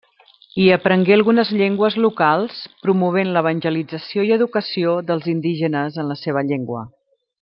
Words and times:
Hi 0.61 0.63
aprengué 0.75 1.13
algunes 1.15 1.51
llengües 1.59 1.97
locals, 2.05 2.63
promovent 2.85 3.35
l'evangelització 3.35 4.27
i 4.31 4.35
educació 4.39 4.95
dels 5.11 5.29
indígenes 5.35 6.01
en 6.05 6.11
la 6.15 6.19
seva 6.23 6.45
llengua. 6.53 6.83